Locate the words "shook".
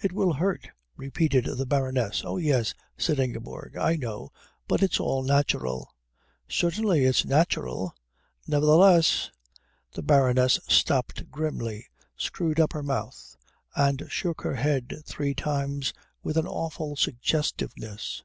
14.08-14.42